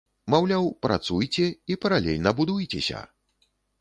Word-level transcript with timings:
Маўляў, 0.33 0.69
працуйце, 0.85 1.45
і 1.73 1.77
паралельна 1.83 2.29
будуйцеся! 2.41 3.03